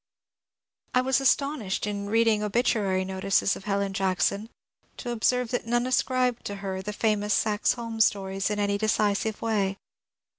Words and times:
I 0.95 1.01
wafl 1.01 1.21
astonished 1.21 1.85
in 1.85 2.09
reading 2.09 2.41
obituary 2.41 3.05
notices 3.05 3.55
of 3.55 3.65
Helen 3.65 3.93
Jack 3.93 4.17
P 4.17 4.23
son 4.23 4.49
to 4.97 5.11
observe 5.11 5.51
that 5.51 5.67
none 5.67 5.85
ascribed 5.85 6.43
to 6.45 6.55
her 6.55 6.81
the 6.81 6.91
famous 6.91 7.35
Saxe 7.35 7.73
Holm 7.73 8.01
stories 8.01 8.49
in 8.49 8.57
any 8.57 8.79
decisive 8.79 9.43
way. 9.43 9.77